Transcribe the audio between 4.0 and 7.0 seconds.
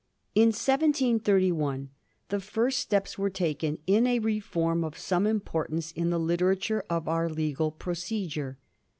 a reform of some importance in the literature